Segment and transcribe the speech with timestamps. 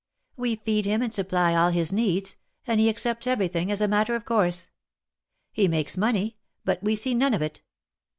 [0.35, 3.87] We feed him and supply all his needs, and he accepts every thing as a
[3.87, 4.67] matter of course.
[5.51, 7.61] He makes money, but we see none of it."